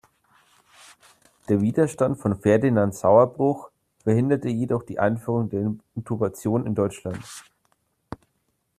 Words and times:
Der 1.47 1.61
Widerstand 1.61 2.17
von 2.17 2.35
Ferdinand 2.39 2.95
Sauerbruch 2.95 3.69
verhinderte 4.01 4.49
jedoch 4.49 4.81
die 4.81 4.97
Einführung 4.97 5.49
der 5.51 5.75
Intubation 5.93 6.65
in 6.65 6.73
Deutschland. 6.73 7.23